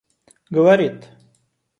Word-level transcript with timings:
говорит 0.49 0.99